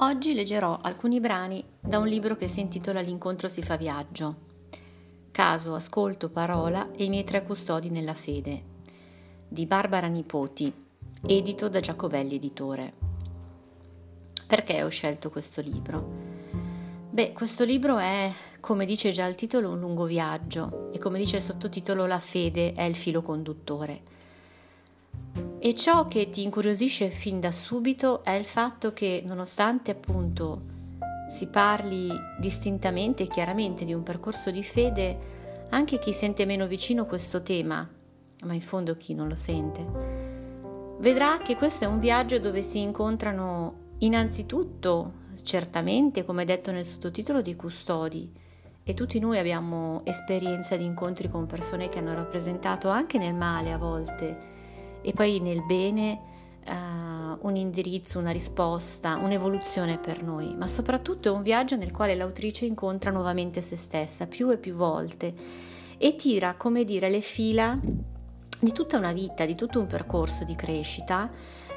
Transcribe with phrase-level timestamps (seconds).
[0.00, 4.36] Oggi leggerò alcuni brani da un libro che si intitola L'incontro si fa viaggio.
[5.32, 8.62] Caso, ascolto, parola e i miei tre custodi nella fede
[9.48, 10.72] di Barbara Nipoti,
[11.26, 12.92] edito da Giacovelli Editore.
[14.46, 16.26] Perché ho scelto questo libro?
[17.10, 21.38] Beh, questo libro è, come dice già il titolo, un lungo viaggio e come dice
[21.38, 24.02] il sottotitolo La fede è il filo conduttore.
[25.58, 30.76] E ciò che ti incuriosisce fin da subito è il fatto che, nonostante appunto
[31.30, 35.18] si parli distintamente e chiaramente di un percorso di fede,
[35.70, 37.86] anche chi sente meno vicino questo tema,
[38.44, 39.84] ma in fondo chi non lo sente,
[41.00, 47.42] vedrà che questo è un viaggio dove si incontrano innanzitutto, certamente, come detto nel sottotitolo,
[47.42, 48.32] dei custodi.
[48.82, 53.70] E tutti noi abbiamo esperienza di incontri con persone che hanno rappresentato anche nel male
[53.70, 54.56] a volte
[55.02, 56.20] e poi nel bene
[56.66, 62.14] uh, un indirizzo, una risposta, un'evoluzione per noi, ma soprattutto è un viaggio nel quale
[62.14, 65.32] l'autrice incontra nuovamente se stessa più e più volte
[65.98, 67.78] e tira, come dire, le fila
[68.60, 71.30] di tutta una vita, di tutto un percorso di crescita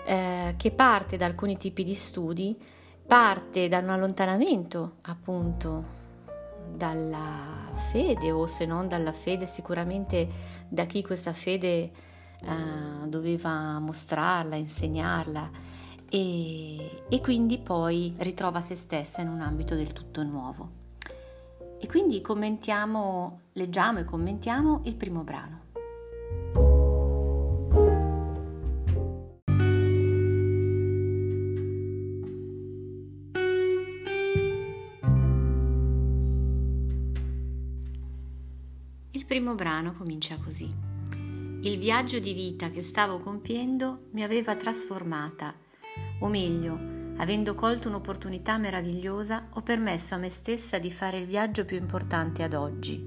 [0.06, 2.58] eh, che parte da alcuni tipi di studi,
[3.06, 6.00] parte da un allontanamento appunto
[6.74, 10.28] dalla fede o se non dalla fede sicuramente
[10.70, 11.92] da chi questa fede
[12.42, 15.50] uh, doveva mostrarla, insegnarla
[16.10, 20.80] e, e quindi poi ritrova se stessa in un ambito del tutto nuovo.
[21.80, 25.60] E quindi commentiamo, leggiamo e commentiamo il primo brano.
[39.12, 40.91] Il primo brano comincia così.
[41.64, 45.54] Il viaggio di vita che stavo compiendo mi aveva trasformata,
[46.22, 46.76] o meglio,
[47.18, 52.42] avendo colto un'opportunità meravigliosa, ho permesso a me stessa di fare il viaggio più importante
[52.42, 53.00] ad oggi.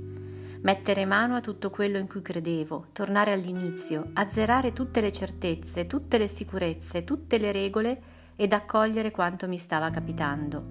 [0.61, 6.17] Mettere mano a tutto quello in cui credevo, tornare all'inizio, azzerare tutte le certezze, tutte
[6.17, 8.03] le sicurezze, tutte le regole
[8.37, 10.63] ed accogliere quanto mi stava capitando,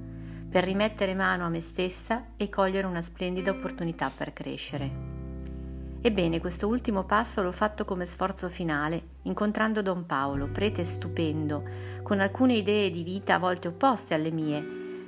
[0.49, 5.12] per rimettere mano a me stessa e cogliere una splendida opportunità per crescere.
[6.05, 11.63] Ebbene, questo ultimo passo l'ho fatto come sforzo finale, incontrando Don Paolo, prete stupendo,
[12.03, 14.61] con alcune idee di vita a volte opposte alle mie.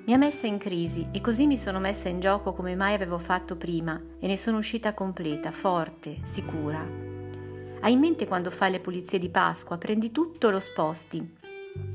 [0.06, 3.18] Mi ha messa in crisi e così mi sono messa in gioco come mai avevo
[3.18, 6.80] fatto prima e ne sono uscita completa, forte, sicura.
[7.82, 11.30] Hai in mente quando fai le pulizie di Pasqua, prendi tutto e lo sposti,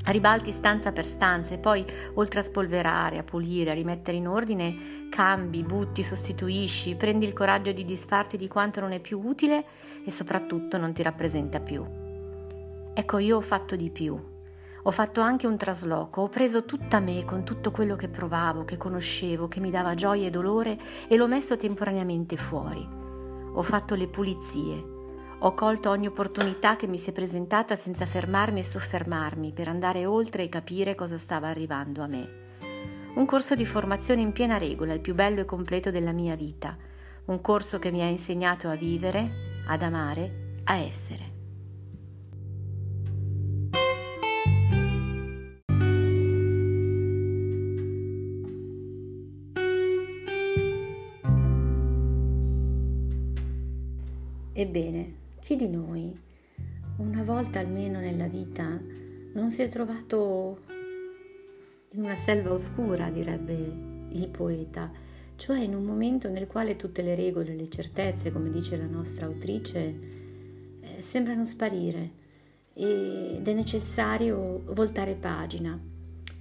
[0.07, 5.09] ribalti stanza per stanza e poi, oltre a spolverare, a pulire, a rimettere in ordine,
[5.09, 9.65] cambi, butti, sostituisci, prendi il coraggio di disfarti di quanto non è più utile
[10.05, 11.85] e soprattutto non ti rappresenta più.
[12.93, 14.19] Ecco, io ho fatto di più.
[14.85, 18.79] Ho fatto anche un trasloco, ho preso tutta me con tutto quello che provavo, che
[18.79, 22.87] conoscevo, che mi dava gioia e dolore e l'ho messo temporaneamente fuori.
[23.53, 25.00] Ho fatto le pulizie,
[25.43, 30.05] ho colto ogni opportunità che mi si è presentata senza fermarmi e soffermarmi per andare
[30.05, 32.39] oltre e capire cosa stava arrivando a me.
[33.15, 36.77] Un corso di formazione in piena regola, il più bello e completo della mia vita.
[37.27, 41.39] Un corso che mi ha insegnato a vivere, ad amare, a essere.
[54.53, 55.20] Ebbene,
[55.51, 56.17] chi di noi,
[56.99, 58.81] una volta almeno nella vita,
[59.33, 60.59] non si è trovato
[61.91, 63.55] in una selva oscura, direbbe
[64.11, 64.89] il poeta,
[65.35, 69.27] cioè in un momento nel quale tutte le regole, le certezze, come dice la nostra
[69.27, 69.99] autrice,
[70.83, 72.13] eh, sembrano sparire
[72.73, 75.90] ed è necessario voltare pagina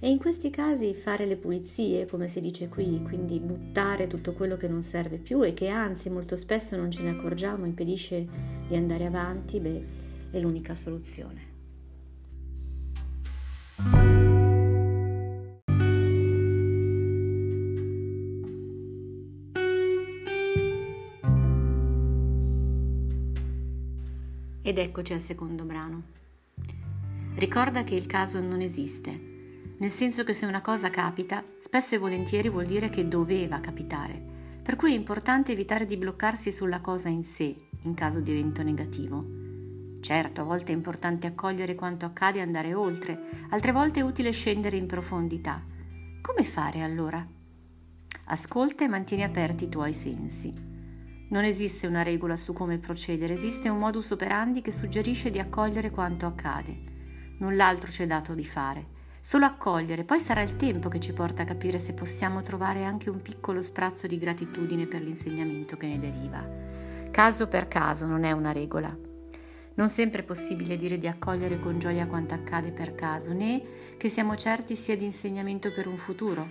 [0.02, 4.56] e in questi casi fare le pulizie, come si dice qui, quindi buttare tutto quello
[4.56, 8.26] che non serve più e che anzi molto spesso non ce ne accorgiamo, impedisce
[8.66, 9.84] di andare avanti, beh,
[10.30, 11.48] è l'unica soluzione.
[24.62, 26.02] Ed eccoci al secondo brano.
[27.34, 29.29] Ricorda che il caso non esiste
[29.80, 34.22] nel senso che se una cosa capita, spesso e volentieri vuol dire che doveva capitare,
[34.62, 38.62] per cui è importante evitare di bloccarsi sulla cosa in sé, in caso di evento
[38.62, 39.24] negativo.
[40.00, 44.32] Certo, a volte è importante accogliere quanto accade e andare oltre, altre volte è utile
[44.32, 45.64] scendere in profondità.
[46.20, 47.26] Come fare allora?
[48.24, 50.52] Ascolta e mantieni aperti i tuoi sensi.
[51.30, 55.90] Non esiste una regola su come procedere, esiste un modus operandi che suggerisce di accogliere
[55.90, 56.88] quanto accade.
[57.38, 61.46] Null'altro c'è dato di fare Solo accogliere, poi sarà il tempo che ci porta a
[61.46, 66.42] capire se possiamo trovare anche un piccolo sprazzo di gratitudine per l'insegnamento che ne deriva.
[67.10, 68.96] Caso per caso non è una regola.
[69.74, 73.62] Non sempre è possibile dire di accogliere con gioia quanto accade per caso, né
[73.98, 76.48] che siamo certi sia di insegnamento per un futuro.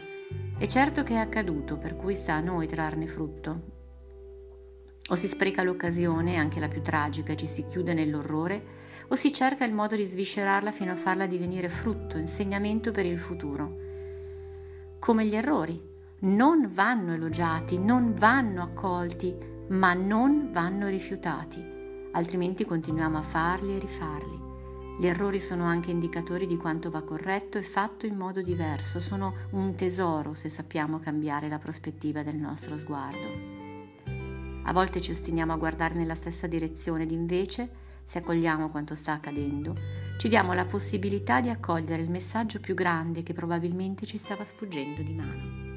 [0.58, 3.78] È certo che è accaduto, per cui sta a noi trarne frutto.
[5.10, 8.64] O si spreca l'occasione, anche la più tragica, e ci si chiude nell'orrore,
[9.10, 13.20] o si cerca il modo di sviscerarla fino a farla divenire frutto, insegnamento per il
[13.20, 13.76] futuro.
[15.00, 15.82] Come gli errori,
[16.22, 19.36] non vanno elogiati, non vanno accolti,
[19.70, 21.64] ma non vanno rifiutati,
[22.12, 24.48] altrimenti continuiamo a farli e rifarli.
[25.00, 29.34] Gli errori sono anche indicatori di quanto va corretto e fatto in modo diverso, sono
[29.52, 33.58] un tesoro se sappiamo cambiare la prospettiva del nostro sguardo.
[34.64, 39.14] A volte ci ostiniamo a guardare nella stessa direzione ed invece se accogliamo quanto sta
[39.14, 39.76] accadendo,
[40.18, 45.04] ci diamo la possibilità di accogliere il messaggio più grande che probabilmente ci stava sfuggendo
[45.04, 45.68] di mano.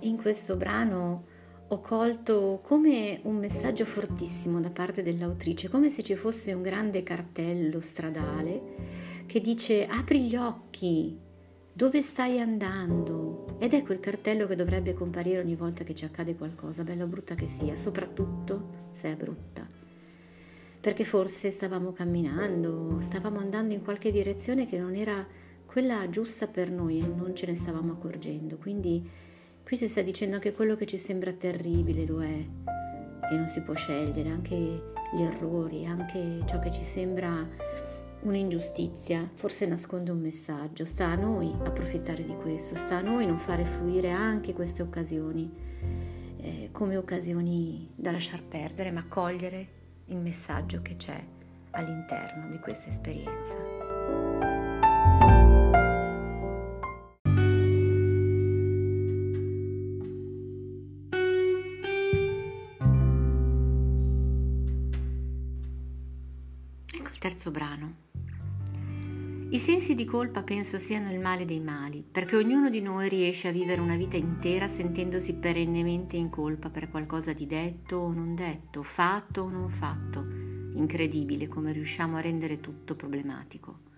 [0.00, 1.24] In questo brano
[1.68, 7.02] ho colto come un messaggio fortissimo da parte dell'autrice, come se ci fosse un grande
[7.02, 11.23] cartello stradale che dice apri gli occhi,
[11.76, 13.56] dove stai andando?
[13.58, 17.08] Ed è quel cartello che dovrebbe comparire ogni volta che ci accade qualcosa, bella o
[17.08, 19.66] brutta che sia, soprattutto se è brutta.
[20.80, 25.26] Perché forse stavamo camminando, stavamo andando in qualche direzione che non era
[25.66, 28.56] quella giusta per noi e non ce ne stavamo accorgendo.
[28.56, 29.10] Quindi
[29.64, 32.46] qui si sta dicendo che quello che ci sembra terribile lo è
[33.32, 34.54] e non si può scegliere, anche
[35.12, 37.44] gli errori, anche ciò che ci sembra
[38.24, 40.84] un'ingiustizia, forse nasconde un messaggio.
[40.84, 45.50] Sta a noi approfittare di questo, sta a noi non fare fluire anche queste occasioni
[46.38, 51.22] eh, come occasioni da lasciar perdere, ma cogliere il messaggio che c'è
[51.70, 53.56] all'interno di questa esperienza.
[66.92, 68.13] Ecco terzo brano.
[69.54, 73.46] I sensi di colpa penso siano il male dei mali, perché ognuno di noi riesce
[73.46, 78.34] a vivere una vita intera sentendosi perennemente in colpa per qualcosa di detto o non
[78.34, 80.26] detto, fatto o non fatto.
[80.74, 83.93] Incredibile come riusciamo a rendere tutto problematico.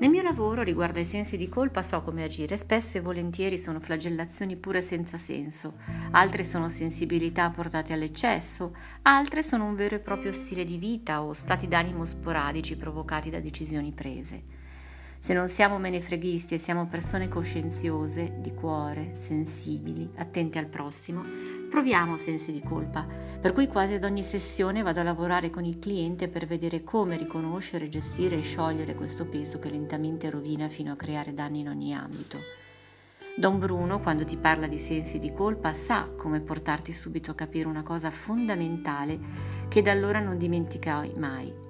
[0.00, 3.80] Nel mio lavoro riguardo ai sensi di colpa so come agire, spesso e volentieri sono
[3.80, 5.74] flagellazioni pure senza senso,
[6.12, 11.32] altre sono sensibilità portate all'eccesso, altre sono un vero e proprio stile di vita o
[11.32, 14.67] stati d'animo sporadici provocati da decisioni prese.
[15.20, 21.22] Se non siamo menefreghisti e siamo persone coscienziose, di cuore, sensibili, attente al prossimo,
[21.68, 23.04] proviamo sensi di colpa,
[23.40, 27.16] per cui quasi ad ogni sessione vado a lavorare con il cliente per vedere come
[27.16, 31.94] riconoscere, gestire e sciogliere questo peso che lentamente rovina fino a creare danni in ogni
[31.94, 32.38] ambito.
[33.36, 37.68] Don Bruno, quando ti parla di sensi di colpa, sa come portarti subito a capire
[37.68, 39.18] una cosa fondamentale
[39.68, 41.66] che da allora non dimenticai mai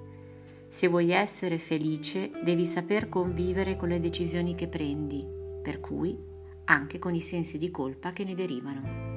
[0.69, 5.25] se vuoi essere felice devi saper convivere con le decisioni che prendi,
[5.63, 6.15] per cui
[6.65, 9.07] anche con i sensi di colpa che ne derivano.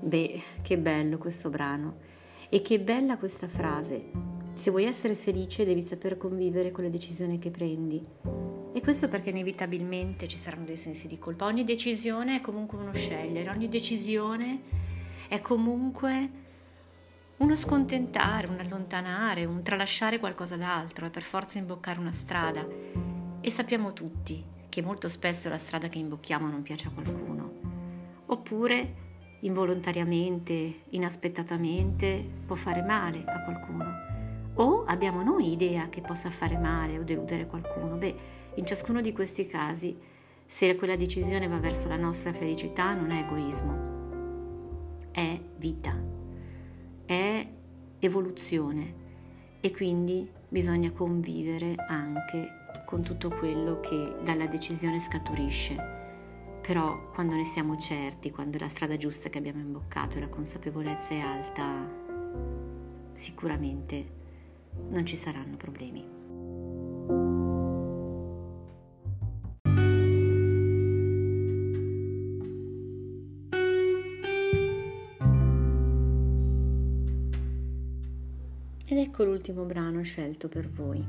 [0.00, 1.98] Beh, che bello questo brano
[2.48, 4.10] e che bella questa frase.
[4.54, 8.45] Se vuoi essere felice devi saper convivere con le decisioni che prendi.
[8.76, 11.46] E questo perché inevitabilmente ci saranno dei sensi di colpa.
[11.46, 14.60] Ogni decisione è comunque uno scegliere, ogni decisione
[15.28, 16.30] è comunque
[17.38, 22.66] uno scontentare, un allontanare, un tralasciare qualcosa d'altro, è per forza imboccare una strada.
[23.40, 27.52] E sappiamo tutti che molto spesso la strada che imbocchiamo non piace a qualcuno.
[28.26, 28.94] Oppure
[29.40, 34.04] involontariamente, inaspettatamente, può fare male a qualcuno.
[34.56, 37.96] O abbiamo noi idea che possa fare male o deludere qualcuno.
[37.96, 39.96] Beh, in ciascuno di questi casi,
[40.46, 46.00] se quella decisione va verso la nostra felicità, non è egoismo, è vita,
[47.04, 47.46] è
[47.98, 49.04] evoluzione
[49.60, 55.94] e quindi bisogna convivere anche con tutto quello che dalla decisione scaturisce.
[56.62, 60.28] Però quando ne siamo certi, quando è la strada giusta che abbiamo imboccato e la
[60.28, 61.88] consapevolezza è alta,
[63.12, 64.14] sicuramente
[64.88, 67.55] non ci saranno problemi.
[78.96, 81.04] Ed ecco l'ultimo brano scelto per voi.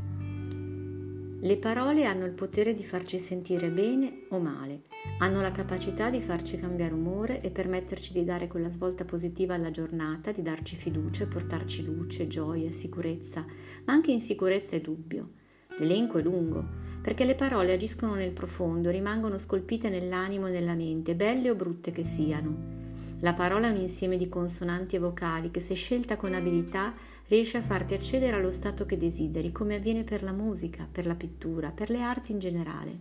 [1.39, 4.82] Le parole hanno il potere di farci sentire bene o male,
[5.20, 9.72] hanno la capacità di farci cambiare umore e permetterci di dare quella svolta positiva alla
[9.72, 13.46] giornata, di darci fiducia, portarci luce, gioia, sicurezza,
[13.86, 15.29] ma anche insicurezza e dubbio.
[15.77, 16.65] L'elenco è lungo,
[17.01, 21.91] perché le parole agiscono nel profondo, rimangono scolpite nell'animo e nella mente, belle o brutte
[21.91, 22.87] che siano.
[23.21, 26.93] La parola è un insieme di consonanti e vocali che se scelta con abilità
[27.27, 31.15] riesce a farti accedere allo stato che desideri, come avviene per la musica, per la
[31.15, 32.97] pittura, per le arti in generale.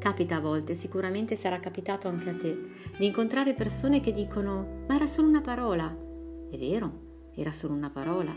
[0.00, 2.58] Capita a volte, sicuramente sarà capitato anche a te,
[2.98, 5.86] di incontrare persone che dicono ma era solo una parola.
[6.50, 8.34] È vero, era solo una parola.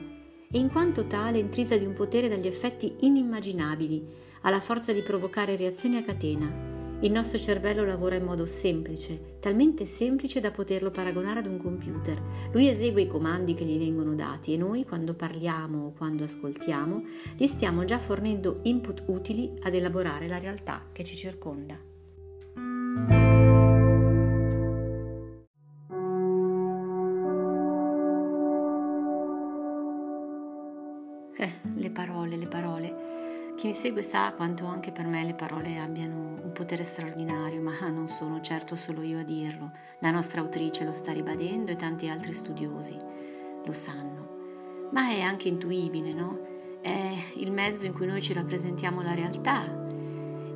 [0.49, 4.05] E in quanto tale intrisa di un potere dagli effetti inimmaginabili,
[4.41, 9.37] ha la forza di provocare reazioni a catena il nostro cervello lavora in modo semplice,
[9.39, 12.19] talmente semplice da poterlo paragonare ad un computer.
[12.51, 17.03] Lui esegue i comandi che gli vengono dati e noi, quando parliamo o quando ascoltiamo,
[17.35, 21.96] gli stiamo già fornendo input utili ad elaborare la realtà che ci circonda.
[33.77, 38.41] Segue sa quanto anche per me le parole abbiano un potere straordinario, ma non sono
[38.41, 39.71] certo solo io a dirlo.
[39.99, 42.97] La nostra autrice lo sta ribadendo e tanti altri studiosi
[43.63, 44.89] lo sanno.
[44.93, 46.79] Ma è anche intuibile, no?
[46.81, 49.85] È il mezzo in cui noi ci rappresentiamo la realtà.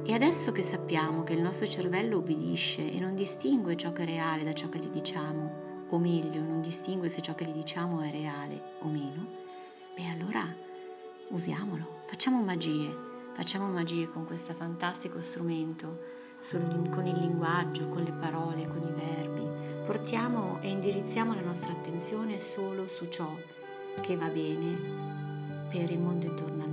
[0.03, 4.05] E adesso che sappiamo che il nostro cervello obbedisce e non distingue ciò che è
[4.05, 8.01] reale da ciò che gli diciamo, o meglio, non distingue se ciò che gli diciamo
[8.01, 9.27] è reale o meno,
[9.95, 10.43] beh allora
[11.29, 16.19] usiamolo, facciamo magie, facciamo magie con questo fantastico strumento,
[16.89, 19.47] con il linguaggio, con le parole, con i verbi.
[19.85, 23.29] Portiamo e indirizziamo la nostra attenzione solo su ciò
[24.01, 26.70] che va bene per il mondo intorno a noi.